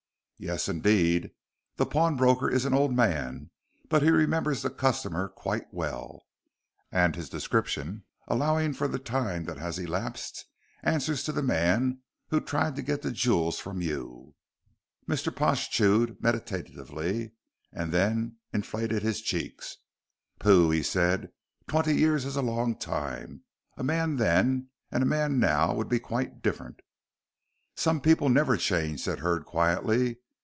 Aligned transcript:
"Yes, 0.43 0.67
indeed. 0.67 1.29
The 1.75 1.85
pawnbroker 1.85 2.49
is 2.49 2.65
an 2.65 2.73
old 2.73 2.91
man, 2.95 3.51
but 3.89 4.01
he 4.01 4.09
remembers 4.09 4.63
the 4.63 4.71
customer 4.71 5.29
quite 5.29 5.71
well, 5.71 6.23
and 6.91 7.15
his 7.15 7.29
description, 7.29 8.05
allowing 8.27 8.73
for 8.73 8.87
the 8.87 8.97
time 8.97 9.43
that 9.43 9.57
has 9.59 9.77
elapsed, 9.77 10.45
answers 10.81 11.21
to 11.25 11.31
the 11.31 11.43
man 11.43 12.01
who 12.29 12.41
tried 12.41 12.75
to 12.77 12.81
get 12.81 13.03
the 13.03 13.11
jewels 13.11 13.59
from 13.59 13.81
you." 13.83 14.33
Mr. 15.07 15.33
Pash 15.35 15.69
chewed 15.69 16.19
meditatively, 16.23 17.33
and 17.71 17.91
then 17.91 18.37
inflated 18.51 19.03
his 19.03 19.21
cheeks. 19.21 19.77
"Pooh," 20.39 20.71
he 20.71 20.81
said, 20.81 21.31
"twenty 21.67 21.95
years 21.95 22.25
is 22.25 22.35
a 22.35 22.41
long 22.41 22.75
time. 22.79 23.43
A 23.77 23.83
man 23.83 24.15
then, 24.15 24.69
and 24.89 25.03
a 25.03 25.05
man 25.05 25.39
now, 25.39 25.71
would 25.75 25.87
be 25.87 25.99
quite 25.99 26.41
different." 26.41 26.79
"Some 27.75 28.01
people 28.01 28.27
never 28.27 28.57
change," 28.57 29.03
said 29.03 29.19
Hurd, 29.19 29.45
quietly. 29.45 30.17